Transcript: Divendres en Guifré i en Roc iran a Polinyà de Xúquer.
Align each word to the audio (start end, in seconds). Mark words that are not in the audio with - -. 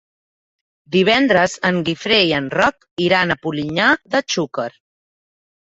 Divendres 0.95 1.53
en 1.69 1.77
Guifré 1.91 2.17
i 2.31 2.35
en 2.39 2.49
Roc 2.55 2.89
iran 3.11 3.31
a 3.31 3.39
Polinyà 3.47 3.93
de 4.17 4.25
Xúquer. 4.35 4.69